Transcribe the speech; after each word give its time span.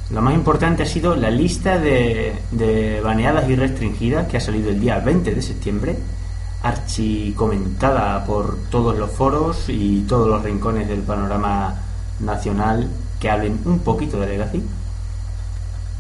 Lo 0.10 0.22
más 0.22 0.34
importante 0.34 0.84
ha 0.84 0.86
sido 0.86 1.16
la 1.16 1.32
lista 1.32 1.78
de, 1.78 2.34
de 2.52 3.02
baneadas 3.02 3.50
y 3.50 3.56
restringidas 3.56 4.28
que 4.28 4.38
ha 4.38 4.42
salido 4.42 4.70
el 4.70 4.80
día 4.80 5.00
20 5.00 5.34
de 5.34 5.42
septiembre, 5.42 5.98
archi 6.62 7.34
comentada 7.36 8.24
por 8.26 8.58
todos 8.70 8.98
los 8.98 9.12
foros 9.12 9.66
y 9.70 10.02
todos 10.02 10.28
los 10.28 10.44
rincones 10.44 10.88
del 10.88 11.02
panorama 11.02 11.76
nacional 12.20 12.90
que 13.20 13.30
hablen 13.30 13.60
un 13.66 13.80
poquito 13.80 14.20
de 14.20 14.28
Legacy 14.28 14.64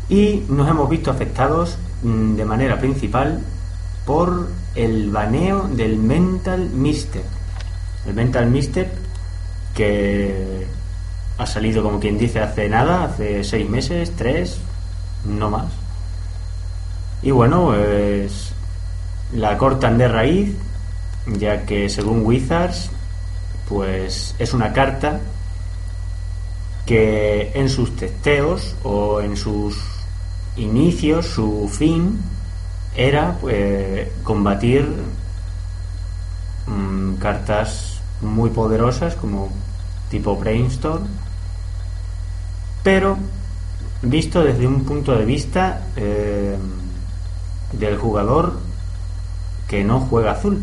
y 0.09 0.43
nos 0.49 0.69
hemos 0.69 0.89
visto 0.89 1.11
afectados 1.11 1.77
mm, 2.03 2.35
de 2.35 2.45
manera 2.45 2.79
principal 2.79 3.41
por 4.05 4.49
el 4.75 5.11
baneo 5.11 5.67
del 5.67 5.97
Mental 5.97 6.69
Misstep. 6.69 7.25
El 8.07 8.13
Mental 8.13 8.49
Misstep 8.49 8.91
que 9.73 10.67
ha 11.37 11.45
salido 11.45 11.83
como 11.83 11.99
quien 11.99 12.17
dice 12.17 12.39
hace 12.39 12.69
nada, 12.69 13.05
hace 13.05 13.43
seis 13.43 13.67
meses, 13.69 14.11
tres, 14.15 14.59
no 15.25 15.49
más. 15.49 15.71
Y 17.21 17.31
bueno, 17.31 17.67
pues 17.67 18.51
la 19.33 19.57
cortan 19.57 19.97
de 19.97 20.07
raíz, 20.07 20.55
ya 21.25 21.65
que 21.65 21.89
según 21.89 22.25
Wizards, 22.25 22.89
pues 23.67 24.35
es 24.37 24.53
una 24.53 24.73
carta 24.73 25.19
que 26.85 27.51
en 27.55 27.69
sus 27.69 27.95
testeos 27.95 28.75
o 28.83 29.21
en 29.21 29.37
sus 29.37 29.92
inicio, 30.55 31.21
su 31.23 31.69
fin 31.71 32.21
era 32.95 33.37
pues, 33.41 34.07
combatir 34.23 34.87
mmm, 36.67 37.15
cartas 37.15 38.01
muy 38.21 38.49
poderosas 38.49 39.15
como 39.15 39.49
tipo 40.09 40.35
Brainstorm, 40.35 41.07
pero 42.83 43.17
visto 44.01 44.43
desde 44.43 44.67
un 44.67 44.83
punto 44.83 45.15
de 45.15 45.25
vista 45.25 45.81
eh, 45.95 46.57
del 47.71 47.97
jugador 47.97 48.59
que 49.67 49.83
no 49.83 50.01
juega 50.01 50.33
azul. 50.33 50.61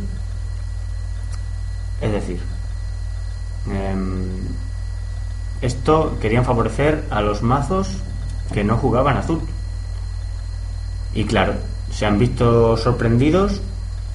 Es 2.00 2.12
decir, 2.12 2.40
eh, 3.70 3.94
esto 5.60 6.16
querían 6.20 6.44
favorecer 6.44 7.04
a 7.10 7.20
los 7.20 7.42
mazos 7.42 7.88
que 8.52 8.64
no 8.64 8.76
jugaban 8.76 9.16
azul. 9.16 9.42
Y 11.14 11.24
claro, 11.24 11.54
se 11.90 12.06
han 12.06 12.18
visto 12.18 12.76
sorprendidos 12.76 13.60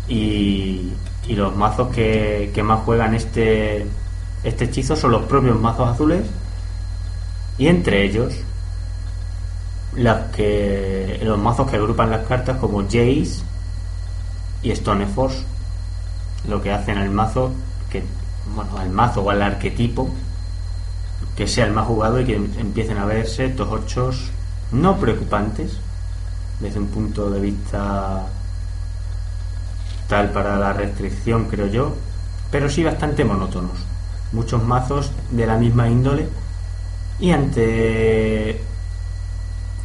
y, 0.08 0.92
y 1.28 1.36
los 1.36 1.56
mazos 1.56 1.94
que, 1.94 2.52
que, 2.54 2.64
más 2.64 2.82
juegan 2.82 3.16
este, 3.16 3.86
este 4.44 4.66
hechizo 4.66 4.96
son 4.96 5.12
los 5.12 5.24
propios 5.24 5.60
mazos 5.60 5.90
azules. 5.90 6.26
Y 7.58 7.68
entre 7.68 8.04
ellos 8.04 8.34
las 9.96 10.32
que, 10.32 11.20
los 11.24 11.40
mazos 11.40 11.70
que 11.70 11.78
agrupan 11.78 12.10
las 12.10 12.28
cartas 12.28 12.58
como 12.58 12.84
Jace 12.84 13.44
y 14.62 14.76
Stoneforce 14.76 15.44
lo 16.48 16.62
que 16.62 16.72
hacen 16.72 16.98
al 16.98 17.10
mazo 17.10 17.52
que 17.90 18.04
bueno 18.54 18.78
al 18.78 18.90
mazo 18.90 19.22
o 19.22 19.30
al 19.30 19.42
arquetipo 19.42 20.10
que 21.36 21.48
sea 21.48 21.66
el 21.66 21.72
más 21.72 21.86
jugado 21.86 22.20
y 22.20 22.26
que 22.26 22.36
empiecen 22.36 22.98
a 22.98 23.06
verse 23.06 23.46
estos 23.46 23.70
ochos 23.70 24.32
no 24.72 24.98
preocupantes 24.98 25.78
desde 26.60 26.80
un 26.80 26.88
punto 26.88 27.30
de 27.30 27.40
vista 27.40 28.28
tal 30.08 30.30
para 30.32 30.58
la 30.58 30.74
restricción, 30.74 31.46
creo 31.46 31.68
yo, 31.68 31.96
pero 32.52 32.70
sí 32.70 32.84
bastante 32.84 33.26
monótonos. 33.26 33.78
Muchos 34.32 34.64
mazos 34.64 35.12
de 35.32 35.46
la 35.46 35.58
misma 35.58 35.90
índole 35.90 36.28
y 37.20 37.32
ante 37.32 38.62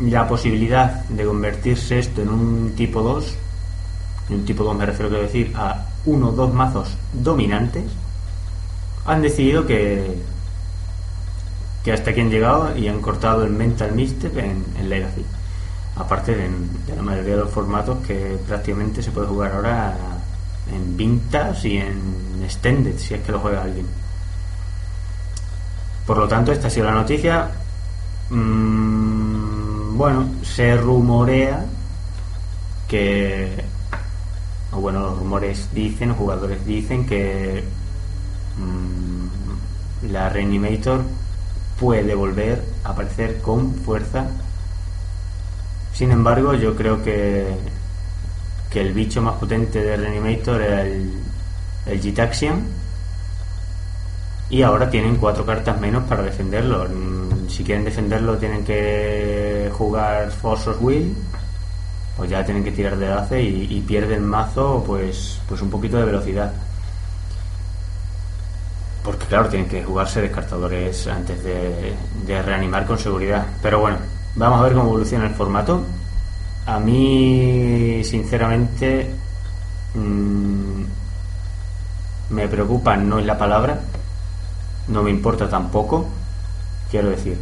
la 0.00 0.26
posibilidad 0.26 1.04
de 1.04 1.24
convertirse 1.24 1.98
esto 1.98 2.22
en 2.22 2.28
un 2.30 2.72
tipo 2.76 3.02
2, 3.02 3.34
en 4.30 4.36
un 4.36 4.44
tipo 4.44 4.64
2 4.64 4.76
me 4.76 4.86
refiero 4.86 5.16
a 5.16 5.20
decir 5.20 5.52
a 5.56 5.86
uno 6.06 6.30
o 6.30 6.32
dos 6.32 6.52
mazos 6.52 6.96
dominantes, 7.12 7.84
han 9.06 9.22
decidido 9.22 9.66
que 9.66 10.18
que 11.84 11.92
hasta 11.92 12.10
aquí 12.10 12.20
han 12.20 12.30
llegado 12.30 12.76
y 12.76 12.88
han 12.88 13.00
cortado 13.00 13.44
el 13.44 13.50
Mental 13.50 13.92
Mistep 13.92 14.36
en, 14.36 14.64
en 14.78 14.88
Legacy 14.90 15.24
aparte 16.00 16.34
de, 16.34 16.50
la 16.96 17.02
mayoría 17.02 17.36
de 17.36 17.42
los 17.42 17.50
formatos 17.50 17.98
que 18.06 18.38
prácticamente 18.46 19.02
se 19.02 19.10
puede 19.10 19.26
jugar 19.26 19.52
ahora 19.52 19.96
en 20.72 20.96
Vintage 20.96 21.68
y 21.68 21.76
en 21.78 22.42
Extended, 22.42 22.96
si 22.98 23.14
es 23.14 23.20
que 23.20 23.32
lo 23.32 23.40
juega 23.40 23.62
alguien. 23.62 23.86
Por 26.06 26.16
lo 26.16 26.26
tanto, 26.26 26.52
esta 26.52 26.68
ha 26.68 26.70
sido 26.70 26.86
la 26.86 26.94
noticia. 26.94 27.50
Mm, 28.30 29.96
bueno, 29.96 30.28
se 30.42 30.76
rumorea 30.76 31.64
que, 32.88 33.62
o 34.72 34.80
bueno, 34.80 35.00
los 35.00 35.18
rumores 35.18 35.68
dicen, 35.72 36.08
los 36.08 36.18
jugadores 36.18 36.64
dicen 36.64 37.06
que 37.06 37.62
mm, 38.56 40.10
la 40.10 40.30
Reanimator 40.30 41.02
puede 41.78 42.14
volver 42.14 42.64
a 42.84 42.90
aparecer 42.90 43.40
con 43.40 43.74
fuerza 43.74 44.26
sin 46.00 46.12
embargo, 46.12 46.54
yo 46.54 46.74
creo 46.76 47.02
que, 47.02 47.44
que 48.70 48.80
el 48.80 48.94
bicho 48.94 49.20
más 49.20 49.34
potente 49.34 49.82
de 49.82 49.98
Reanimator 49.98 50.62
era 50.62 50.80
el, 50.80 51.12
Gitaxian. 52.00 52.62
Y 54.48 54.62
ahora 54.62 54.88
tienen 54.88 55.16
cuatro 55.16 55.44
cartas 55.44 55.78
menos 55.78 56.04
para 56.04 56.22
defenderlo. 56.22 56.86
Mm, 56.88 57.50
si 57.50 57.64
quieren 57.64 57.84
defenderlo 57.84 58.38
tienen 58.38 58.64
que 58.64 59.70
jugar 59.74 60.30
Force 60.30 60.70
of 60.70 60.80
Will. 60.80 61.14
Pues 62.16 62.30
ya 62.30 62.46
tienen 62.46 62.64
que 62.64 62.72
tirar 62.72 62.96
de 62.96 63.10
base 63.10 63.42
y, 63.42 63.84
pierden 63.86 64.24
mazo 64.24 64.82
pues, 64.86 65.38
pues 65.46 65.60
un 65.60 65.68
poquito 65.68 65.98
de 65.98 66.06
velocidad. 66.06 66.50
Porque 69.04 69.26
claro, 69.26 69.50
tienen 69.50 69.68
que 69.68 69.84
jugarse 69.84 70.22
descartadores 70.22 71.06
antes 71.08 71.44
de 71.44 72.42
reanimar 72.42 72.86
con 72.86 72.98
seguridad. 72.98 73.44
Pero 73.60 73.80
bueno, 73.80 73.98
Vamos 74.36 74.60
a 74.60 74.62
ver 74.62 74.74
cómo 74.74 74.88
evoluciona 74.88 75.26
el 75.26 75.34
formato. 75.34 75.82
a 76.66 76.78
mí, 76.78 78.02
sinceramente, 78.04 79.10
mm, 79.94 80.82
me 82.30 82.46
preocupa, 82.48 82.96
no 82.96 83.18
es 83.18 83.26
la 83.26 83.36
palabra, 83.36 83.80
no 84.88 85.02
me 85.02 85.10
importa 85.10 85.48
tampoco, 85.48 86.06
quiero 86.90 87.10
decir. 87.10 87.38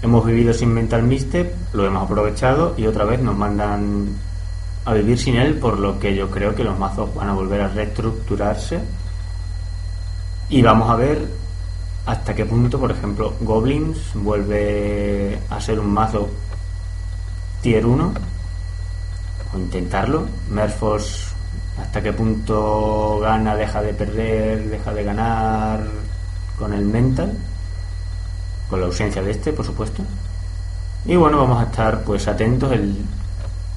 Hemos 0.00 0.24
vivido 0.24 0.54
sin 0.54 0.72
Mental 0.72 1.02
Misstep, 1.02 1.74
lo 1.74 1.84
hemos 1.84 2.04
aprovechado 2.04 2.74
y 2.78 2.86
otra 2.86 3.04
vez 3.04 3.20
nos 3.20 3.36
mandan 3.36 4.08
a 4.84 4.94
vivir 4.94 5.18
sin 5.18 5.36
él, 5.36 5.58
por 5.58 5.78
lo 5.78 5.98
que 5.98 6.14
yo 6.14 6.30
creo 6.30 6.54
que 6.54 6.64
los 6.64 6.78
mazos 6.78 7.14
van 7.14 7.28
a 7.28 7.34
volver 7.34 7.60
a 7.60 7.68
reestructurarse 7.68 8.80
y 10.48 10.62
vamos 10.62 10.90
a 10.90 10.96
ver 10.96 11.41
hasta 12.04 12.34
qué 12.34 12.44
punto, 12.44 12.80
por 12.80 12.90
ejemplo, 12.90 13.34
Goblins 13.40 14.14
vuelve 14.14 15.38
a 15.48 15.60
ser 15.60 15.78
un 15.78 15.92
mazo 15.92 16.28
tier 17.60 17.86
1 17.86 18.12
o 19.54 19.58
intentarlo. 19.58 20.26
Merfos 20.50 21.28
hasta 21.80 22.02
qué 22.02 22.12
punto 22.12 23.20
gana, 23.20 23.54
deja 23.54 23.80
de 23.82 23.94
perder, 23.94 24.68
deja 24.68 24.92
de 24.92 25.04
ganar 25.04 25.80
con 26.58 26.72
el 26.74 26.84
mental, 26.84 27.34
con 28.68 28.80
la 28.80 28.86
ausencia 28.86 29.22
de 29.22 29.30
este, 29.30 29.52
por 29.52 29.64
supuesto. 29.64 30.02
Y 31.04 31.14
bueno, 31.14 31.38
vamos 31.38 31.60
a 31.60 31.66
estar 31.66 32.02
pues 32.02 32.26
atentos. 32.26 32.72
El, 32.72 32.96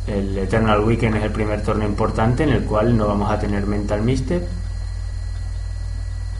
el 0.07 0.37
Eternal 0.37 0.81
Weekend 0.81 1.17
es 1.17 1.23
el 1.23 1.31
primer 1.31 1.61
torneo 1.61 1.87
importante 1.87 2.43
en 2.43 2.49
el 2.49 2.63
cual 2.63 2.97
no 2.97 3.07
vamos 3.07 3.31
a 3.31 3.39
tener 3.39 3.67
Mental 3.67 4.01
Mister 4.01 4.64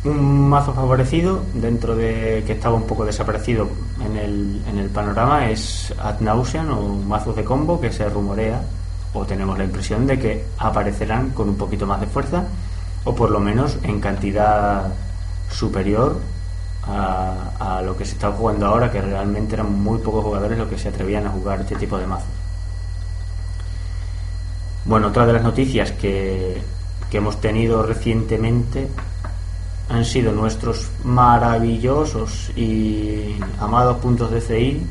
un 0.05 0.49
mazo 0.49 0.73
favorecido, 0.73 1.43
dentro 1.53 1.95
de 1.95 2.43
que 2.45 2.53
estaba 2.53 2.75
un 2.75 2.83
poco 2.83 3.05
desaparecido 3.05 3.67
en 4.03 4.17
el, 4.17 4.61
en 4.67 4.77
el 4.77 4.89
panorama, 4.89 5.49
es 5.49 5.93
Ad 5.99 6.19
Nausean 6.19 6.69
o 6.69 6.79
un 6.79 7.07
mazo 7.07 7.33
de 7.33 7.43
combo 7.43 7.81
que 7.81 7.91
se 7.91 8.07
rumorea 8.07 8.61
o 9.13 9.25
tenemos 9.25 9.57
la 9.57 9.63
impresión 9.63 10.05
de 10.05 10.19
que 10.19 10.45
aparecerán 10.57 11.31
con 11.31 11.49
un 11.49 11.55
poquito 11.55 11.85
más 11.87 11.99
de 12.01 12.07
fuerza 12.07 12.43
o 13.03 13.15
por 13.15 13.31
lo 13.31 13.39
menos 13.39 13.77
en 13.83 13.99
cantidad 13.99 14.93
superior 15.49 16.19
a, 16.87 17.77
a 17.77 17.81
lo 17.81 17.97
que 17.97 18.05
se 18.05 18.13
está 18.13 18.31
jugando 18.31 18.67
ahora, 18.67 18.91
que 18.91 19.01
realmente 19.01 19.55
eran 19.55 19.71
muy 19.71 19.99
pocos 19.99 20.23
jugadores 20.23 20.57
los 20.57 20.67
que 20.67 20.77
se 20.77 20.89
atrevían 20.89 21.25
a 21.25 21.31
jugar 21.31 21.61
este 21.61 21.75
tipo 21.75 21.97
de 21.97 22.07
mazos. 22.07 22.29
Bueno, 24.85 25.07
otra 25.07 25.25
de 25.25 25.33
las 25.33 25.41
noticias 25.41 25.91
que, 25.93 26.61
que 27.09 27.17
hemos 27.17 27.41
tenido 27.41 27.81
recientemente 27.81 28.87
han 29.89 30.05
sido 30.05 30.31
nuestros 30.31 30.89
maravillosos 31.03 32.51
y 32.55 33.35
amados 33.59 33.97
puntos 33.97 34.31
de 34.31 34.41
CI 34.41 34.87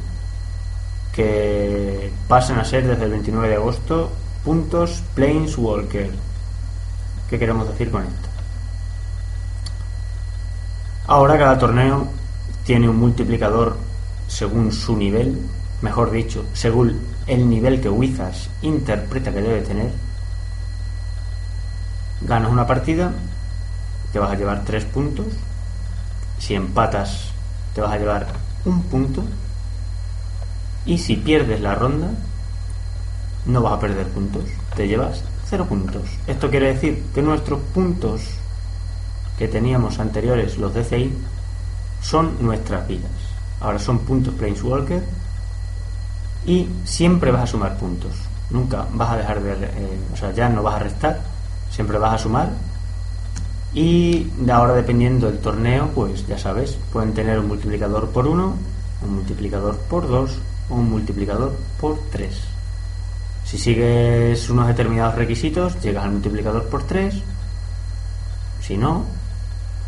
que 1.13 2.13
pasan 2.29 2.59
a 2.59 2.65
ser 2.65 2.87
desde 2.87 3.05
el 3.05 3.11
29 3.11 3.49
de 3.49 3.55
agosto 3.57 4.11
puntos 4.45 5.03
Planeswalker. 5.15 6.11
¿Qué 7.29 7.39
queremos 7.39 7.69
decir 7.69 7.91
con 7.91 8.03
esto? 8.03 8.29
Ahora 11.07 11.39
cada 11.39 11.59
torneo 11.59 12.09
tiene 12.65 12.89
un 12.89 12.97
multiplicador 12.97 13.77
según 14.27 14.73
su 14.73 14.97
nivel, 14.97 15.39
mejor 15.83 16.11
dicho, 16.11 16.45
según 16.55 17.01
el 17.27 17.49
nivel 17.49 17.81
que 17.81 17.91
Wizards 17.91 18.49
interpreta 18.63 19.33
que 19.33 19.43
debe 19.43 19.61
tener. 19.63 19.91
Ganas 22.23 22.51
una 22.51 22.67
partida 22.67 23.13
te 24.15 24.21
vas 24.21 24.31
a 24.31 24.37
llevar 24.37 24.63
tres 24.65 24.85
puntos. 24.85 25.27
Si 26.39 26.55
empatas, 26.55 27.33
te 27.75 27.81
vas 27.81 27.93
a 27.93 27.99
llevar 27.99 28.29
un 28.65 28.85
punto. 28.85 29.25
Y 30.87 30.99
si 30.99 31.17
pierdes 31.17 31.61
la 31.61 31.75
ronda, 31.75 32.11
no 33.47 33.61
vas 33.61 33.73
a 33.73 33.81
perder 33.81 34.07
puntos. 34.07 34.45
Te 34.77 34.87
llevas 34.87 35.25
cero 35.51 35.67
puntos. 35.69 36.03
Esto 36.29 36.49
quiere 36.49 36.75
decir 36.75 37.03
que 37.13 37.23
nuestros 37.23 37.59
puntos 37.75 38.21
que 39.37 39.49
teníamos 39.49 39.99
anteriores, 39.99 40.59
los 40.59 40.73
DCI, 40.73 41.13
son 42.01 42.37
nuestras 42.41 42.87
vidas. 42.87 43.11
Ahora 43.61 43.81
son 43.81 43.99
puntos 43.99 44.33
Planeswalker 44.35 45.03
y 46.47 46.69
siempre 46.85 47.33
vas 47.33 47.43
a 47.43 47.47
sumar 47.49 47.77
puntos. 47.79 48.13
Nunca 48.51 48.87
vas 48.93 49.11
a 49.11 49.17
dejar 49.17 49.43
de... 49.43 49.55
Eh, 49.55 49.99
o 50.13 50.17
sea, 50.17 50.31
ya 50.31 50.49
no 50.49 50.63
vas 50.63 50.77
a 50.77 50.79
restar, 50.85 51.21
siempre 51.73 51.99
vas 51.99 52.15
a 52.15 52.19
sumar 52.19 52.51
y 53.75 54.31
ahora 54.51 54.75
dependiendo 54.75 55.27
del 55.27 55.41
torneo, 55.41 55.91
pues 55.95 56.27
ya 56.29 56.39
sabes, 56.39 56.79
pueden 56.93 57.13
tener 57.13 57.41
un 57.41 57.49
multiplicador 57.49 58.09
por 58.11 58.29
1, 58.29 58.55
un 59.03 59.15
multiplicador 59.15 59.77
por 59.91 60.09
2 60.09 60.39
o 60.71 60.75
un 60.75 60.91
multiplicador 60.91 61.53
por 61.81 61.99
3. 62.13 62.41
Si 63.45 63.59
sigues 63.59 64.49
unos 64.49 64.69
determinados 64.69 65.17
requisitos, 65.17 65.81
llegas 65.83 66.05
al 66.05 66.13
multiplicador 66.13 66.69
por 66.69 66.85
3. 66.85 67.15
Si 68.61 68.77
no, 68.77 69.05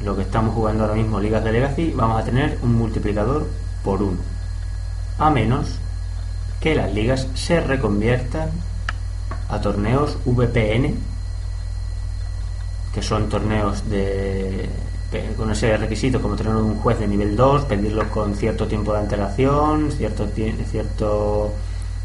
lo 0.03 0.17
que 0.17 0.23
estamos 0.23 0.55
jugando 0.55 0.83
ahora 0.83 0.97
mismo, 0.97 1.21
Ligas 1.21 1.45
de 1.45 1.53
Legacy, 1.53 1.93
vamos 1.95 2.21
a 2.21 2.25
tener 2.25 2.59
un 2.63 2.75
multiplicador 2.75 3.47
por 3.85 4.03
1. 4.03 4.17
A 5.19 5.31
menos 5.31 5.79
que 6.61 6.75
las 6.75 6.93
ligas 6.93 7.29
se 7.35 7.61
reconviertan 7.61 8.51
a 9.49 9.61
torneos 9.61 10.19
VPN 10.25 11.16
que 12.97 13.03
son 13.03 13.29
torneos 13.29 13.87
de 13.91 14.71
con 15.37 15.51
ese 15.51 15.77
requisito 15.77 16.21
como 16.23 16.35
tener 16.35 16.55
un 16.55 16.77
juez 16.77 16.99
de 16.99 17.07
nivel 17.07 17.37
2, 17.37 17.67
pedirlo 17.67 18.09
con 18.09 18.35
cierto 18.35 18.67
tiempo 18.67 18.95
de 18.95 19.01
antelación, 19.01 19.93
cierto 19.93 20.27
cierto 20.35 21.53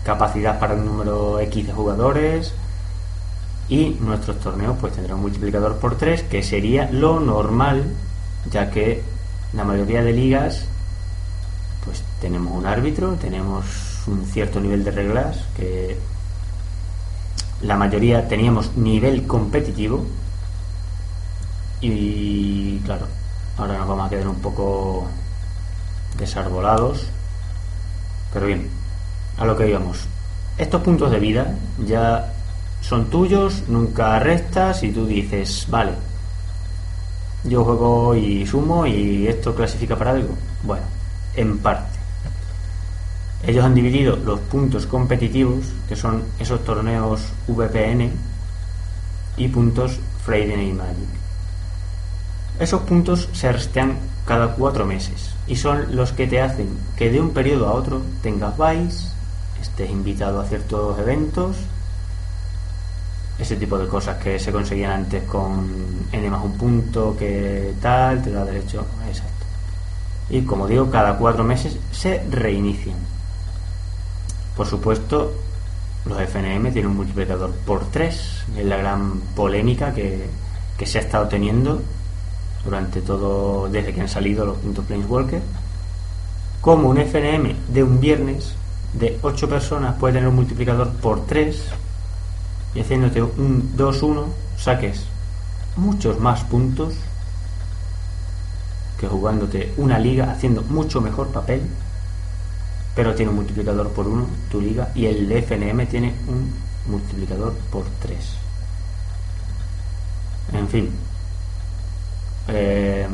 capacidad 0.03 0.59
para 0.59 0.73
un 0.73 0.85
número 0.85 1.39
X 1.39 1.67
de 1.67 1.71
jugadores. 1.71 2.53
Y 3.69 3.97
nuestros 4.01 4.41
torneos 4.41 4.75
pues 4.81 4.91
tendrán 4.91 5.15
un 5.15 5.21
multiplicador 5.21 5.77
por 5.77 5.97
3 5.97 6.23
que 6.23 6.43
sería 6.43 6.91
lo 6.91 7.21
normal 7.21 7.85
ya 8.51 8.69
que 8.69 9.01
la 9.53 9.63
mayoría 9.63 10.03
de 10.03 10.11
ligas 10.11 10.65
pues 11.85 12.03
tenemos 12.19 12.53
un 12.53 12.65
árbitro, 12.65 13.13
tenemos 13.13 13.65
un 14.07 14.25
cierto 14.25 14.59
nivel 14.59 14.83
de 14.83 14.91
reglas 14.91 15.37
que 15.55 15.97
la 17.61 17.77
mayoría 17.77 18.27
teníamos 18.27 18.75
nivel 18.75 19.25
competitivo 19.25 20.05
y 21.81 22.80
claro, 22.86 23.07
ahora 23.57 23.78
nos 23.78 23.88
vamos 23.88 24.07
a 24.07 24.10
quedar 24.10 24.28
un 24.28 24.39
poco 24.39 25.07
desarbolados. 26.18 27.07
Pero 28.33 28.45
bien, 28.45 28.69
a 29.38 29.45
lo 29.45 29.57
que 29.57 29.69
íbamos. 29.69 30.06
Estos 30.57 30.81
puntos 30.81 31.12
de 31.12 31.19
vida 31.19 31.56
ya 31.86 32.33
son 32.81 33.09
tuyos, 33.09 33.64
nunca 33.68 34.19
restas 34.19 34.83
y 34.83 34.92
tú 34.92 35.06
dices, 35.06 35.66
vale, 35.69 35.94
yo 37.44 37.64
juego 37.64 38.16
y 38.16 38.45
sumo 38.45 38.85
y 38.85 39.28
esto 39.28 39.56
clasifica 39.56 39.95
para 39.95 40.11
algo. 40.11 40.35
Bueno, 40.64 40.85
en 41.35 41.57
parte. 41.59 42.00
Ellos 43.45 43.66
han 43.66 43.73
dividido 43.73 44.16
los 44.18 44.40
puntos 44.40 44.85
competitivos, 44.85 45.66
que 45.90 45.95
son 45.95 46.23
esos 46.40 46.64
torneos 46.64 47.21
VPN, 47.47 48.11
y 49.38 49.47
puntos 49.47 50.00
Friday 50.23 50.69
y 50.69 50.73
Magic. 50.73 51.20
Esos 52.59 52.81
puntos 52.81 53.29
se 53.33 53.51
restean 53.51 53.97
cada 54.25 54.53
cuatro 54.55 54.85
meses 54.85 55.33
y 55.47 55.55
son 55.55 55.95
los 55.95 56.11
que 56.11 56.27
te 56.27 56.41
hacen 56.41 56.69
que 56.95 57.09
de 57.09 57.19
un 57.19 57.31
periodo 57.31 57.67
a 57.67 57.73
otro 57.73 58.01
tengas 58.21 58.53
vice, 58.57 59.07
estés 59.61 59.89
invitado 59.89 60.39
a 60.39 60.45
ciertos 60.45 60.97
eventos, 60.99 61.57
ese 63.39 63.55
tipo 63.55 63.77
de 63.77 63.87
cosas 63.87 64.17
que 64.17 64.37
se 64.37 64.51
conseguían 64.51 64.91
antes 64.91 65.23
con 65.23 66.07
n 66.11 66.29
más 66.29 66.43
un 66.43 66.57
punto 66.57 67.15
que 67.17 67.73
tal, 67.81 68.21
te 68.21 68.31
da 68.31 68.45
derecho, 68.45 68.85
exacto. 69.07 69.45
Y 70.29 70.43
como 70.43 70.67
digo, 70.67 70.89
cada 70.91 71.17
cuatro 71.17 71.43
meses 71.43 71.77
se 71.91 72.23
reinician. 72.29 72.97
Por 74.55 74.67
supuesto, 74.67 75.33
los 76.05 76.19
FNM 76.21 76.71
tienen 76.71 76.91
un 76.91 76.97
multiplicador 76.97 77.51
por 77.65 77.89
3, 77.89 78.43
es 78.57 78.65
la 78.65 78.77
gran 78.77 79.19
polémica 79.35 79.93
que, 79.93 80.27
que 80.77 80.85
se 80.85 80.99
ha 80.99 81.01
estado 81.01 81.27
teniendo 81.27 81.81
durante 82.63 83.01
todo, 83.01 83.69
desde 83.69 83.94
que 83.94 84.01
han 84.01 84.09
salido 84.09 84.45
los 84.45 84.57
puntos 84.57 84.85
Planeswalker, 84.85 85.41
como 86.61 86.89
un 86.89 86.97
FNM 86.99 87.56
de 87.73 87.83
un 87.83 87.99
viernes 87.99 88.53
de 88.94 89.18
8 89.21 89.49
personas 89.49 89.95
puede 89.95 90.15
tener 90.15 90.30
un 90.30 90.35
multiplicador 90.35 90.91
por 90.91 91.25
3 91.25 91.57
y 92.75 92.81
haciéndote 92.81 93.21
un 93.21 93.73
2-1 93.77 94.25
saques 94.57 95.06
muchos 95.75 96.19
más 96.19 96.44
puntos 96.44 96.94
que 98.99 99.07
jugándote 99.07 99.73
una 99.77 99.97
liga 99.97 100.31
haciendo 100.31 100.61
mucho 100.63 101.01
mejor 101.01 101.30
papel 101.30 101.61
pero 102.95 103.15
tiene 103.15 103.30
un 103.30 103.37
multiplicador 103.37 103.89
por 103.89 104.07
1 104.07 104.27
tu 104.51 104.59
liga 104.59 104.91
y 104.94 105.06
el 105.06 105.31
FNM 105.31 105.87
tiene 105.87 106.13
un 106.27 106.53
multiplicador 106.91 107.53
por 107.71 107.85
3 108.01 108.18
en 110.53 110.68
fin 110.68 110.89
eh, 112.48 113.07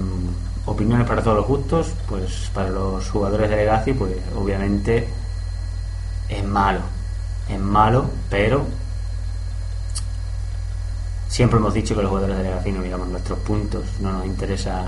opiniones 0.66 1.08
para 1.08 1.24
todos 1.24 1.38
los 1.38 1.48
gustos, 1.48 1.94
pues 2.08 2.50
para 2.54 2.70
los 2.70 3.10
jugadores 3.10 3.50
de 3.50 3.56
Legacy, 3.56 3.94
pues 3.94 4.14
obviamente 4.36 5.08
es 6.30 6.44
malo. 6.44 6.82
es 7.50 7.60
malo, 7.60 8.10
pero 8.30 8.66
siempre 11.30 11.60
hemos 11.60 11.74
dicho 11.74 11.96
que 11.96 12.02
los 12.02 12.10
jugadores 12.10 12.38
de 12.38 12.44
Legacy 12.44 12.72
no 12.72 12.82
miramos 12.82 13.08
nuestros 13.08 13.40
puntos, 13.40 13.86
no 14.02 14.12
nos 14.12 14.26
interesa 14.26 14.86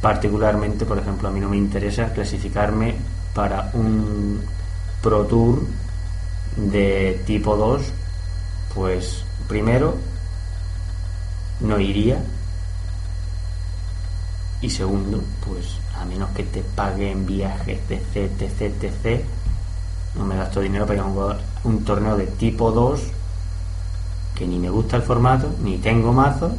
particularmente, 0.00 0.84
por 0.84 0.98
ejemplo, 0.98 1.28
a 1.28 1.30
mí 1.30 1.40
no 1.40 1.48
me 1.48 1.56
interesa 1.56 2.12
clasificarme 2.12 2.94
para 3.34 3.70
un 3.72 4.42
Pro 5.02 5.24
Tour 5.24 5.62
de 6.56 7.22
tipo 7.26 7.56
2, 7.56 7.82
pues 8.74 9.24
primero 9.48 9.96
no 11.60 11.80
iría 11.80 12.18
y 14.64 14.70
segundo, 14.70 15.22
pues 15.46 15.76
a 16.00 16.06
menos 16.06 16.30
que 16.30 16.42
te 16.42 16.62
paguen 16.62 17.26
viajes, 17.26 17.78
etc, 17.90 18.40
etc, 18.40 18.82
etc, 18.82 19.20
no 20.16 20.24
me 20.24 20.36
gasto 20.36 20.60
dinero 20.60 20.86
para 20.86 21.00
ir 21.00 21.04
a 21.04 21.08
jugar 21.08 21.38
un 21.64 21.84
torneo 21.84 22.16
de 22.16 22.26
tipo 22.26 22.72
2 22.72 23.00
que 24.34 24.46
ni 24.46 24.58
me 24.58 24.70
gusta 24.70 24.96
el 24.96 25.02
formato, 25.02 25.48
ni 25.62 25.76
tengo 25.76 26.14
mazo, 26.14 26.56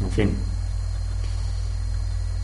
en 0.00 0.10
fin. 0.10 0.36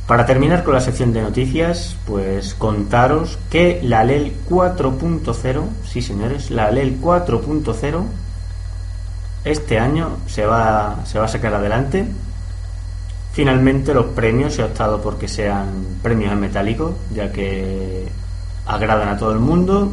Para 0.07 0.27
terminar 0.27 0.65
con 0.65 0.75
la 0.75 0.81
sección 0.83 1.15
de 1.15 1.23
noticias, 1.23 1.97
pues 2.05 2.55
contaros 2.55 3.39
que 3.49 3.81
la 3.83 4.05
LEL 4.05 4.37
4.0, 4.49 5.63
sí 5.89 6.03
señores, 6.03 6.51
la 6.51 6.71
LEL 6.71 7.01
4.0 7.01 8.05
este 9.45 9.79
año 9.79 10.19
se 10.27 10.45
va, 10.45 10.99
se 11.07 11.19
va 11.19 11.25
a 11.25 11.29
sacar 11.29 11.55
adelante. 11.55 12.07
Finalmente 13.33 13.95
los 13.95 14.07
premios 14.07 14.59
ha 14.59 14.67
optado 14.67 15.01
porque 15.01 15.29
sean 15.29 15.99
premios 16.03 16.33
en 16.33 16.41
metálico, 16.41 16.97
ya 17.15 17.31
que 17.31 18.09
agradan 18.67 19.09
a 19.09 19.17
todo 19.17 19.33
el 19.33 19.39
mundo, 19.39 19.93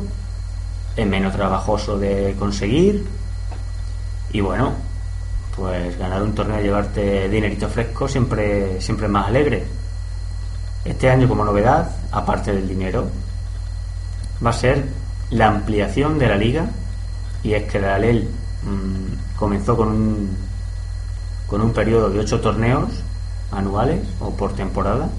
es 0.95 1.05
menos 1.05 1.33
trabajoso 1.33 1.99
de 1.99 2.35
conseguir 2.39 3.05
y 4.31 4.41
bueno, 4.41 4.73
pues 5.55 5.97
ganar 5.99 6.23
un 6.23 6.33
torneo 6.33 6.59
y 6.59 6.63
llevarte 6.63 7.29
dinerito 7.29 7.69
fresco 7.69 8.07
siempre, 8.07 8.81
siempre 8.81 9.07
más 9.07 9.27
alegre. 9.27 9.63
Este 10.83 11.09
año 11.09 11.27
como 11.27 11.45
novedad, 11.45 11.95
aparte 12.11 12.53
del 12.53 12.67
dinero, 12.67 13.07
va 14.43 14.49
a 14.49 14.53
ser 14.53 14.83
la 15.29 15.47
ampliación 15.47 16.17
de 16.17 16.27
la 16.27 16.37
liga 16.37 16.65
y 17.43 17.53
es 17.53 17.71
que 17.71 17.79
la 17.79 17.99
LEL 17.99 18.27
mmm, 18.63 19.37
comenzó 19.37 19.77
con 19.77 19.89
un, 19.89 20.37
con 21.45 21.61
un 21.61 21.71
periodo 21.71 22.09
de 22.09 22.19
8 22.19 22.41
torneos 22.41 23.03
anuales 23.51 24.01
o 24.19 24.31
por 24.31 24.53
temporada. 24.53 25.09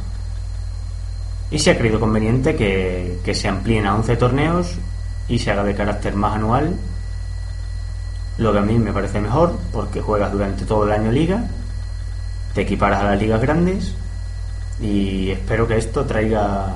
Y 1.51 1.59
se 1.59 1.71
ha 1.71 1.79
creído 1.79 1.99
conveniente 1.99 2.57
que, 2.57 3.21
que 3.25 3.35
se 3.35 3.49
amplíen 3.49 3.87
a 3.87 3.95
11 3.95 4.17
torneos 4.17 4.75
y 5.29 5.39
se 5.39 5.51
haga 5.51 5.65
de 5.65 5.75
carácter 5.75 6.15
más 6.15 6.35
anual 6.35 6.75
lo 8.39 8.53
que 8.53 8.59
a 8.59 8.63
mí 8.63 8.79
me 8.79 8.93
parece 8.93 9.21
mejor 9.21 9.59
porque 9.73 10.01
juegas 10.01 10.33
durante 10.33 10.65
todo 10.65 10.85
el 10.85 10.93
año 10.93 11.11
liga 11.11 11.45
te 12.55 12.63
equiparas 12.63 13.01
a 13.01 13.11
las 13.11 13.21
ligas 13.21 13.41
grandes 13.41 13.95
y 14.81 15.31
espero 15.31 15.67
que 15.67 15.77
esto 15.77 16.05
traiga 16.07 16.75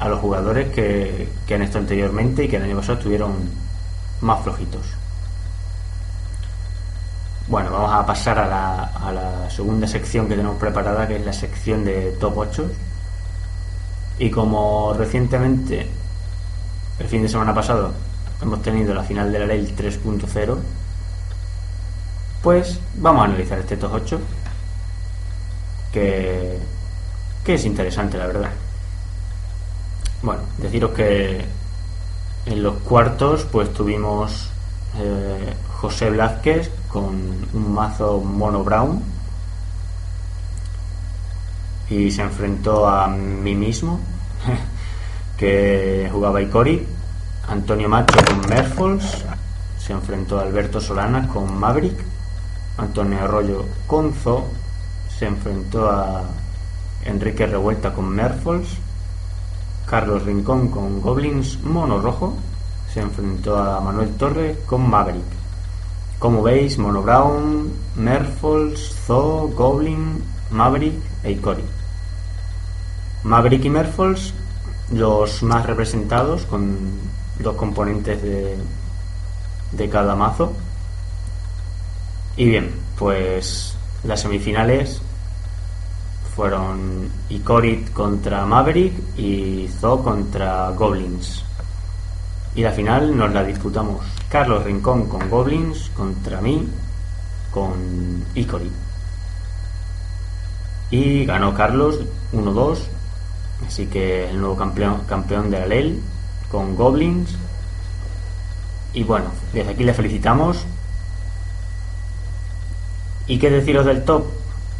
a 0.00 0.08
los 0.08 0.18
jugadores 0.18 0.72
que, 0.74 1.28
que 1.46 1.54
han 1.54 1.62
estado 1.62 1.80
anteriormente 1.80 2.44
y 2.44 2.48
que 2.48 2.56
el 2.56 2.64
año 2.64 2.76
pasado 2.76 2.98
estuvieron 2.98 3.32
más 4.20 4.42
flojitos 4.42 4.82
bueno, 7.46 7.70
vamos 7.70 7.92
a 7.92 8.06
pasar 8.06 8.38
a 8.38 8.46
la, 8.46 9.50
segunda 9.50 9.86
sección 9.86 10.26
que 10.26 10.34
tenemos 10.34 10.58
preparada, 10.58 11.06
que 11.06 11.16
es 11.16 11.24
la 11.24 11.32
sección 11.32 11.84
de 11.84 12.12
top 12.12 12.38
8. 12.38 12.70
Y 14.18 14.30
como 14.30 14.94
recientemente, 14.94 15.86
el 16.98 17.06
fin 17.06 17.22
de 17.22 17.28
semana 17.28 17.54
pasado, 17.54 17.92
hemos 18.40 18.62
tenido 18.62 18.94
la 18.94 19.02
final 19.02 19.30
de 19.30 19.38
la 19.38 19.46
ley 19.46 19.74
3.0, 19.76 20.56
pues 22.42 22.80
vamos 22.94 23.22
a 23.22 23.24
analizar 23.26 23.58
este 23.58 23.76
top 23.76 23.92
8, 23.94 24.20
que, 25.92 26.58
que 27.44 27.54
es 27.54 27.64
interesante, 27.64 28.18
la 28.18 28.26
verdad. 28.26 28.50
Bueno, 30.22 30.42
deciros 30.58 30.92
que 30.92 31.44
en 32.46 32.62
los 32.62 32.78
cuartos, 32.78 33.46
pues 33.50 33.72
tuvimos 33.72 34.50
eh, 34.98 35.54
José 35.80 36.10
Blázquez 36.10 36.70
con 36.94 37.10
un 37.52 37.74
mazo 37.74 38.20
mono 38.20 38.62
brown 38.62 39.02
y 41.90 42.08
se 42.12 42.22
enfrentó 42.22 42.86
a 42.88 43.08
mí 43.08 43.56
mismo 43.56 43.98
que 45.36 46.08
jugaba 46.12 46.40
Icori 46.40 46.86
Antonio 47.48 47.88
Macho 47.88 48.16
con 48.24 48.48
Merfolds 48.48 49.24
se 49.76 49.92
enfrentó 49.92 50.38
a 50.38 50.42
Alberto 50.42 50.80
Solana 50.80 51.26
con 51.26 51.58
Maverick 51.58 51.98
Antonio 52.78 53.18
Arroyo 53.18 53.64
con 53.88 54.14
Zo 54.14 54.46
se 55.18 55.26
enfrentó 55.26 55.90
a 55.90 56.22
Enrique 57.06 57.44
Revuelta 57.48 57.92
con 57.92 58.08
Merfolds 58.08 58.68
Carlos 59.84 60.22
Rincón 60.22 60.68
con 60.68 61.00
Goblins 61.00 61.58
mono 61.64 62.00
rojo 62.00 62.36
se 62.92 63.00
enfrentó 63.00 63.58
a 63.58 63.80
Manuel 63.80 64.10
Torres 64.16 64.56
con 64.66 64.88
Maverick. 64.88 65.43
Como 66.18 66.42
veis, 66.42 66.78
Mono 66.78 67.02
Brown, 67.02 67.72
Merfolds, 67.96 68.94
Zoo, 69.06 69.48
Goblin, 69.54 70.22
Maverick 70.50 70.94
e 71.22 71.32
Ikori. 71.32 71.64
Maverick 73.24 73.64
y 73.64 73.70
Merfolds, 73.70 74.34
los 74.92 75.42
más 75.42 75.66
representados 75.66 76.42
con 76.44 76.78
dos 77.38 77.56
componentes 77.56 78.22
de, 78.22 78.56
de 79.72 79.88
cada 79.88 80.14
mazo. 80.14 80.52
Y 82.36 82.46
bien, 82.46 82.70
pues 82.98 83.76
las 84.04 84.20
semifinales 84.20 85.00
fueron 86.34 87.08
Ikorit 87.28 87.92
contra 87.92 88.44
Maverick 88.44 88.92
y 89.16 89.68
Zoo 89.80 90.02
contra 90.02 90.70
Goblins. 90.70 91.44
Y 92.54 92.62
la 92.62 92.72
final 92.72 93.16
nos 93.16 93.32
la 93.32 93.42
disputamos 93.42 94.04
Carlos 94.28 94.64
Rincón 94.64 95.08
con 95.08 95.28
Goblins 95.28 95.90
contra 95.96 96.40
mí 96.40 96.68
con 97.50 98.24
Icori. 98.34 98.70
Y 100.90 101.24
ganó 101.24 101.54
Carlos 101.54 102.00
1-2. 102.32 102.78
Así 103.66 103.86
que 103.86 104.30
el 104.30 104.40
nuevo 104.40 104.56
campeón, 104.56 105.02
campeón 105.08 105.50
de 105.50 105.60
la 105.60 105.66
LEL 105.66 106.00
con 106.50 106.76
Goblins. 106.76 107.36
Y 108.92 109.02
bueno, 109.02 109.26
desde 109.52 109.70
aquí 109.70 109.82
le 109.82 109.94
felicitamos. 109.94 110.64
¿Y 113.26 113.38
qué 113.38 113.50
deciros 113.50 113.86
del 113.86 114.04
top? 114.04 114.24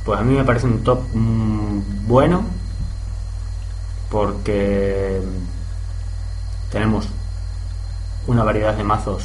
Pues 0.04 0.20
a 0.20 0.22
mí 0.22 0.34
me 0.34 0.44
parece 0.44 0.66
un 0.66 0.84
top 0.84 1.00
mmm, 1.12 1.80
bueno. 2.06 2.44
Porque 4.10 5.20
tenemos 6.70 7.08
una 8.26 8.42
variedad 8.44 8.74
de 8.74 8.84
mazos 8.84 9.24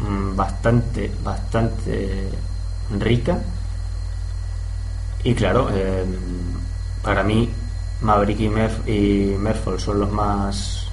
mmm, 0.00 0.36
bastante, 0.36 1.10
bastante 1.22 2.28
rica. 2.98 3.38
Y 5.24 5.34
claro, 5.34 5.68
eh, 5.72 6.04
para 7.02 7.22
mí 7.22 7.50
Maverick 8.00 8.40
y, 8.40 8.48
Merf 8.48 8.88
y 8.88 9.36
Merfolk 9.38 9.80
son 9.80 10.00
los 10.00 10.12
más 10.12 10.86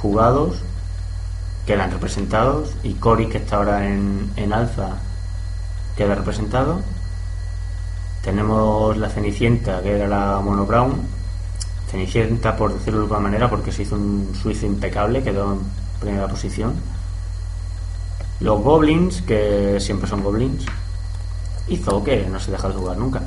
jugados, 0.00 0.56
quedan 1.66 1.90
representados, 1.90 2.74
y 2.82 2.94
Cory, 2.94 3.28
que 3.28 3.38
está 3.38 3.56
ahora 3.56 3.86
en, 3.86 4.32
en 4.36 4.52
alza, 4.52 4.96
queda 5.96 6.14
representado. 6.14 6.80
Tenemos 8.22 8.96
la 8.96 9.08
Cenicienta, 9.08 9.82
que 9.82 9.96
era 9.96 10.08
la 10.08 10.40
Mono 10.40 10.66
Brown. 10.66 11.00
Cenicienta, 11.90 12.56
por 12.56 12.72
decirlo 12.72 13.00
de 13.00 13.04
alguna 13.04 13.20
manera, 13.20 13.48
porque 13.48 13.70
se 13.70 13.82
hizo 13.82 13.94
un 13.94 14.32
suizo 14.40 14.66
impecable, 14.66 15.22
quedó 15.22 15.58
primera 16.00 16.28
posición. 16.28 16.74
Los 18.40 18.62
Goblins, 18.62 19.22
que 19.22 19.78
siempre 19.80 20.08
son 20.08 20.22
Goblins. 20.22 20.64
Y 21.68 21.78
Zo, 21.78 22.04
que 22.04 22.26
no 22.26 22.38
se 22.38 22.50
deja 22.50 22.68
de 22.68 22.74
jugar 22.74 22.96
nunca. 22.96 23.22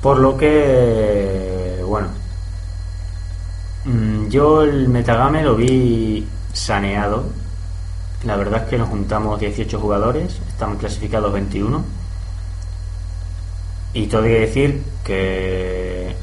Por 0.00 0.18
lo 0.18 0.36
que, 0.36 1.82
bueno, 1.86 2.08
mm, 3.84 4.28
yo 4.28 4.62
el 4.62 4.88
metagame 4.88 5.42
lo 5.42 5.56
vi 5.56 6.26
saneado. 6.52 7.24
La 8.24 8.36
verdad 8.36 8.62
es 8.64 8.68
que 8.70 8.78
nos 8.78 8.88
juntamos 8.88 9.40
18 9.40 9.78
jugadores, 9.78 10.40
estamos 10.48 10.78
clasificados 10.78 11.32
21. 11.32 11.82
Y 13.92 14.00
hay 14.00 14.08
que 14.08 14.18
decir 14.18 14.82
que 15.04 16.16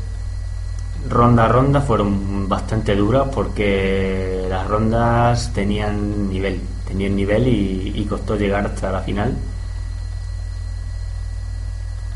ronda 1.10 1.46
a 1.46 1.48
ronda 1.48 1.82
fueron 1.82 2.48
bastante 2.50 2.96
duras 2.96 3.30
porque 3.34 4.41
rondas 4.72 5.52
tenían 5.54 6.30
nivel, 6.30 6.60
tenían 6.88 7.16
nivel 7.16 7.48
y, 7.48 8.06
costó 8.10 8.36
llegar 8.36 8.66
hasta 8.66 8.92
la 8.92 9.02
final. 9.02 9.36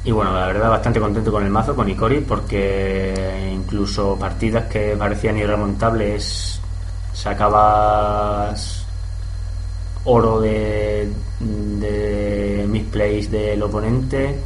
Y 0.03 0.11
bueno, 0.11 0.33
la 0.33 0.47
verdad 0.47 0.69
bastante 0.69 0.99
contento 0.99 1.31
con 1.31 1.43
el 1.43 1.49
mazo, 1.49 1.75
con 1.75 1.89
Icori, 1.89 2.21
porque 2.21 3.49
incluso 3.51 4.17
partidas 4.17 4.65
que 4.65 4.95
parecían 4.97 5.37
irremontables 5.37 6.61
sacabas 7.13 8.85
oro 10.05 10.39
de, 10.41 11.11
de 11.39 12.65
misplays 12.69 13.31
del 13.31 13.61
oponente 13.63 14.39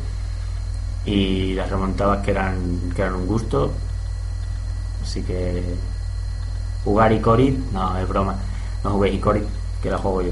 y 1.06 1.54
las 1.54 1.70
remontadas 1.70 2.24
que 2.24 2.32
eran, 2.32 2.92
que 2.96 3.01
eran 3.01 3.16
un 3.16 3.28
gusto. 3.28 3.72
Así 5.04 5.24
que 5.24 5.63
jugar 6.83 7.12
Icoric, 7.12 7.57
no, 7.71 7.98
es 7.98 8.07
broma, 8.07 8.36
no 8.83 8.91
juguéis 8.91 9.15
Icoric, 9.15 9.43
que 9.81 9.89
la 9.89 9.98
juego 9.98 10.21
yo. 10.21 10.31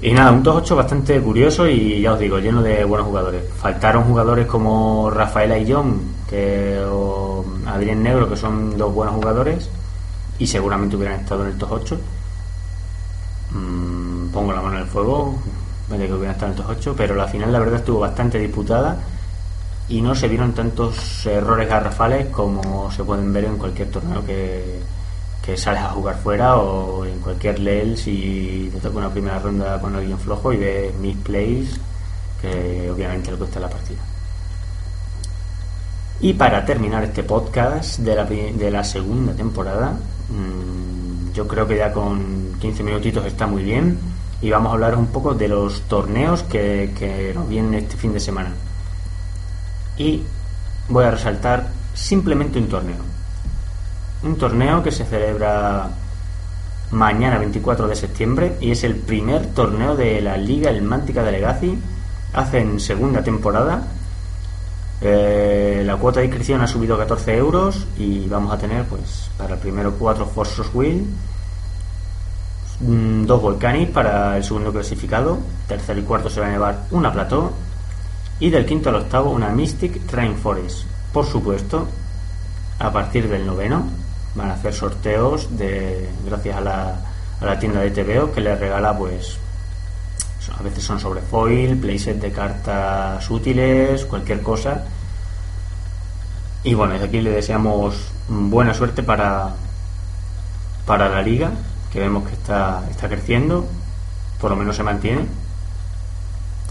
Y 0.00 0.12
nada, 0.12 0.32
un 0.32 0.42
2-8 0.42 0.76
bastante 0.76 1.20
curioso 1.20 1.66
y 1.68 2.00
ya 2.00 2.14
os 2.14 2.18
digo, 2.18 2.38
lleno 2.38 2.60
de 2.60 2.84
buenos 2.84 3.06
jugadores. 3.06 3.44
Faltaron 3.56 4.04
jugadores 4.04 4.46
como 4.46 5.08
Rafaela 5.10 5.56
y 5.58 5.72
John, 5.72 6.00
que, 6.28 6.82
o 6.84 7.44
Adrián 7.66 8.02
Negro, 8.02 8.28
que 8.28 8.36
son 8.36 8.76
dos 8.76 8.92
buenos 8.92 9.14
jugadores, 9.14 9.70
y 10.38 10.46
seguramente 10.46 10.96
hubieran 10.96 11.20
estado 11.20 11.44
en 11.44 11.52
el 11.52 11.58
2-8. 11.58 11.98
Mm, 13.52 14.28
pongo 14.32 14.52
la 14.52 14.60
mano 14.60 14.76
en 14.76 14.82
el 14.82 14.88
fuego, 14.88 15.38
me 15.88 15.98
que 15.98 16.12
hubieran 16.12 16.34
estado 16.34 16.52
en 16.52 16.58
el 16.58 16.64
2-8, 16.64 16.94
pero 16.96 17.14
la 17.14 17.28
final 17.28 17.52
la 17.52 17.60
verdad 17.60 17.78
estuvo 17.78 18.00
bastante 18.00 18.38
disputada 18.38 18.98
y 19.92 20.00
no 20.00 20.14
se 20.14 20.26
vieron 20.26 20.54
tantos 20.54 21.26
errores 21.26 21.68
garrafales 21.68 22.28
como 22.28 22.90
se 22.90 23.04
pueden 23.04 23.30
ver 23.30 23.44
en 23.44 23.58
cualquier 23.58 23.90
torneo 23.90 24.24
que, 24.24 24.80
que 25.44 25.54
sales 25.54 25.82
a 25.82 25.90
jugar 25.90 26.16
fuera 26.16 26.56
o 26.56 27.04
en 27.04 27.18
cualquier 27.18 27.58
LEL 27.58 27.98
si 27.98 28.70
te 28.72 28.80
toca 28.80 28.96
una 28.96 29.10
primera 29.10 29.38
ronda 29.38 29.78
con 29.78 29.94
alguien 29.94 30.18
flojo 30.18 30.50
y 30.50 30.56
ves 30.56 30.94
mis 30.94 31.14
plays 31.18 31.78
que 32.40 32.90
obviamente 32.90 33.32
le 33.32 33.36
cuesta 33.36 33.60
la 33.60 33.68
partida. 33.68 34.00
Y 36.22 36.32
para 36.32 36.64
terminar 36.64 37.04
este 37.04 37.22
podcast 37.22 37.98
de 37.98 38.14
la, 38.14 38.24
de 38.24 38.70
la 38.70 38.84
segunda 38.84 39.34
temporada, 39.34 39.90
mmm, 40.30 41.34
yo 41.34 41.46
creo 41.46 41.68
que 41.68 41.76
ya 41.76 41.92
con 41.92 42.54
15 42.58 42.82
minutitos 42.82 43.26
está 43.26 43.46
muy 43.46 43.62
bien 43.62 43.98
y 44.40 44.48
vamos 44.48 44.70
a 44.70 44.72
hablar 44.72 44.96
un 44.96 45.08
poco 45.08 45.34
de 45.34 45.48
los 45.48 45.82
torneos 45.82 46.44
que, 46.44 46.94
que 46.98 47.32
nos 47.34 47.46
vienen 47.46 47.74
este 47.74 47.98
fin 47.98 48.14
de 48.14 48.20
semana. 48.20 48.54
Y 49.96 50.22
voy 50.88 51.04
a 51.04 51.10
resaltar 51.10 51.68
simplemente 51.94 52.58
un 52.58 52.68
torneo 52.68 53.12
un 54.22 54.36
torneo 54.36 54.82
que 54.82 54.92
se 54.92 55.04
celebra 55.04 55.88
mañana 56.90 57.38
24 57.38 57.88
de 57.88 57.96
septiembre 57.96 58.56
y 58.60 58.70
es 58.70 58.84
el 58.84 58.96
primer 58.96 59.46
torneo 59.48 59.96
de 59.96 60.20
la 60.20 60.36
Liga 60.36 60.70
Elmántica 60.70 61.22
de 61.22 61.32
Legacy. 61.32 61.78
Hacen 62.32 62.78
segunda 62.80 63.22
temporada. 63.22 63.82
Eh, 65.00 65.82
la 65.84 65.96
cuota 65.96 66.20
de 66.20 66.26
inscripción 66.26 66.60
ha 66.60 66.68
subido 66.68 66.94
a 66.94 66.98
14 66.98 67.36
euros 67.36 67.86
y 67.98 68.28
vamos 68.28 68.52
a 68.52 68.58
tener, 68.58 68.84
pues, 68.84 69.30
para 69.36 69.54
el 69.54 69.60
primero 69.60 69.94
cuatro 69.98 70.26
Force 70.26 70.62
Wheel, 70.72 71.04
mm, 72.80 73.24
dos 73.24 73.42
Volcanis 73.42 73.88
para 73.88 74.36
el 74.36 74.44
segundo 74.44 74.72
clasificado, 74.72 75.38
tercero 75.66 75.98
y 75.98 76.04
cuarto 76.04 76.30
se 76.30 76.40
va 76.40 76.46
a 76.46 76.50
llevar 76.50 76.84
una 76.92 77.12
plató 77.12 77.52
y 78.42 78.50
del 78.50 78.66
quinto 78.66 78.88
al 78.88 78.96
octavo 78.96 79.30
una 79.30 79.50
Mystic 79.50 80.04
Train 80.08 80.34
Forest. 80.34 80.84
Por 81.12 81.24
supuesto, 81.24 81.86
a 82.80 82.92
partir 82.92 83.28
del 83.28 83.46
noveno 83.46 83.84
van 84.34 84.50
a 84.50 84.54
hacer 84.54 84.74
sorteos 84.74 85.56
de 85.56 86.08
gracias 86.26 86.56
a 86.56 86.60
la, 86.60 87.00
a 87.40 87.44
la 87.44 87.58
tienda 87.60 87.78
de 87.78 87.92
TVO 87.92 88.32
que 88.32 88.40
les 88.40 88.58
regala 88.58 88.98
pues 88.98 89.38
a 90.58 90.60
veces 90.60 90.82
son 90.82 90.98
sobre 90.98 91.20
foil, 91.20 91.76
playset 91.76 92.20
de 92.20 92.32
cartas 92.32 93.30
útiles, 93.30 94.04
cualquier 94.06 94.42
cosa. 94.42 94.86
Y 96.64 96.74
bueno, 96.74 96.94
desde 96.94 97.06
aquí 97.06 97.20
le 97.20 97.30
deseamos 97.30 98.08
buena 98.26 98.74
suerte 98.74 99.04
para, 99.04 99.54
para 100.84 101.08
la 101.08 101.22
liga, 101.22 101.52
que 101.92 102.00
vemos 102.00 102.26
que 102.26 102.34
está, 102.34 102.82
está 102.90 103.08
creciendo, 103.08 103.68
por 104.40 104.50
lo 104.50 104.56
menos 104.56 104.74
se 104.74 104.82
mantiene. 104.82 105.41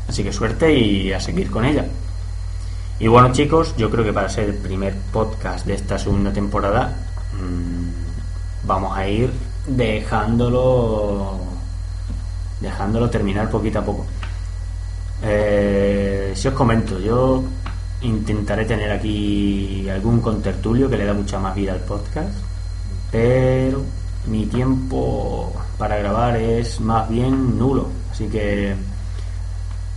Así 0.08 0.24
que 0.24 0.34
suerte 0.34 0.74
y 0.74 1.14
a 1.14 1.20
seguir 1.20 1.50
con 1.50 1.66
ella. 1.66 1.86
Y 3.00 3.08
bueno 3.08 3.32
chicos, 3.32 3.76
yo 3.78 3.90
creo 3.90 4.04
que 4.04 4.14
para 4.14 4.30
ser 4.30 4.50
el 4.50 4.56
primer 4.56 4.96
podcast 5.12 5.66
de 5.66 5.74
esta 5.74 5.98
segunda 5.98 6.32
temporada 6.32 6.96
Mm, 7.34 8.68
vamos 8.68 8.98
a 8.98 9.08
ir 9.08 9.32
dejándolo 9.68 11.40
dejándolo 12.60 13.10
terminar 13.10 13.50
poquito 13.50 13.80
a 13.80 13.86
poco. 13.86 14.06
Eh, 15.24 16.34
si 16.36 16.48
os 16.48 16.54
comento, 16.54 17.00
yo 17.00 17.44
intentaré 18.02 18.66
tener 18.66 18.92
aquí 18.92 19.88
algún 19.90 20.20
contertulio 20.22 20.90
que 20.90 20.98
le 20.98 21.06
da 21.06 21.14
mucha 21.14 21.40
más 21.40 21.56
vida 21.56 21.74
al 21.74 21.80
podcast, 21.80 22.34
pero 23.12 23.84
mi 24.28 24.46
tiempo 24.46 25.54
para 25.78 25.98
grabar 25.98 26.38
es 26.38 26.80
más 26.80 27.10
bien 27.10 27.58
nulo, 27.58 27.90
así 28.12 28.28
que 28.28 28.76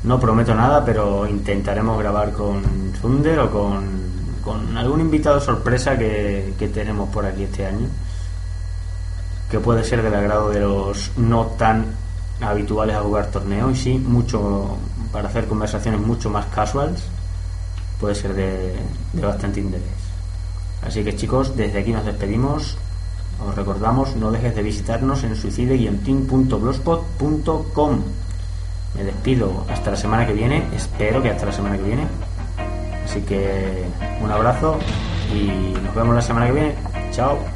no 0.04 0.20
prometo 0.20 0.54
nada, 0.54 0.84
pero 0.84 1.26
intentaremos 1.26 1.98
grabar 1.98 2.32
con 2.32 2.62
Thunder 3.00 3.40
o 3.40 3.50
con 3.50 4.04
algún 4.76 5.00
invitado 5.00 5.40
sorpresa 5.40 5.98
que, 5.98 6.70
tenemos 6.72 7.08
por 7.08 7.24
aquí 7.24 7.44
este 7.44 7.66
año, 7.66 7.88
que 9.50 9.58
puede 9.60 9.84
ser 9.84 10.02
del 10.02 10.14
agrado 10.14 10.50
de 10.50 10.60
los 10.60 11.12
no 11.16 11.46
tan 11.58 11.86
habituales 12.40 12.96
a 12.96 13.00
jugar 13.00 13.30
torneos 13.30 13.72
y 13.72 13.76
sí, 13.76 13.98
mucho 13.98 14.76
para 15.12 15.28
hacer 15.28 15.46
conversaciones 15.46 16.00
mucho 16.00 16.28
más 16.28 16.46
casuals, 16.46 17.04
puede 18.00 18.14
ser 18.14 18.34
de, 18.34 18.74
bastante 19.14 19.60
interés. 19.60 19.88
Así 20.86 21.02
que 21.02 21.16
chicos, 21.16 21.56
desde 21.56 21.78
aquí 21.78 21.92
nos 21.92 22.04
despedimos. 22.04 22.76
Os 23.46 23.54
recordamos, 23.54 24.16
no 24.16 24.30
dejes 24.30 24.54
de 24.54 24.62
visitarnos 24.62 25.24
en 25.24 25.34
suicide-blogspot.com. 25.34 28.02
Me 28.96 29.04
despido 29.04 29.64
hasta 29.70 29.90
la 29.90 29.96
semana 29.96 30.26
que 30.26 30.32
viene, 30.32 30.62
espero 30.74 31.22
que 31.22 31.30
hasta 31.30 31.46
la 31.46 31.52
semana 31.52 31.76
que 31.76 31.82
viene. 31.82 32.06
Así 33.04 33.20
que 33.22 33.84
un 34.22 34.30
abrazo 34.30 34.78
y 35.32 35.74
nos 35.82 35.94
vemos 35.94 36.14
la 36.14 36.22
semana 36.22 36.46
que 36.46 36.52
viene. 36.52 36.74
Chao. 37.10 37.53